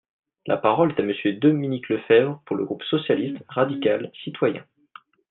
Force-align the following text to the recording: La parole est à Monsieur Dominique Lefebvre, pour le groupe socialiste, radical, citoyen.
La 0.47 0.57
parole 0.57 0.93
est 0.93 0.99
à 0.99 1.05
Monsieur 1.05 1.33
Dominique 1.33 1.87
Lefebvre, 1.89 2.41
pour 2.47 2.55
le 2.55 2.65
groupe 2.65 2.81
socialiste, 2.85 3.37
radical, 3.49 4.11
citoyen. 4.23 4.65